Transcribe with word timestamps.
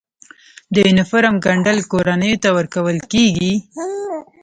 د 0.73 0.75
یونیفورم 0.85 1.35
ګنډل 1.45 1.77
کورنیو 1.91 2.41
ته 2.43 2.49
ورکول 2.57 2.97
کیږي؟ 3.11 3.53